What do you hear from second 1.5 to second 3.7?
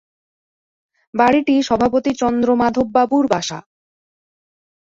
সভাপতি চন্দ্রমাধববাবুর বাসা।